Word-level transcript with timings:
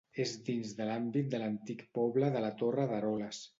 És 0.21 0.31
dins 0.45 0.71
de 0.79 0.87
l'àmbit 0.91 1.29
de 1.35 1.43
l'antic 1.43 1.85
poble 1.99 2.33
de 2.39 2.45
la 2.47 2.53
Torre 2.65 2.91
d'Eroles. 2.95 3.47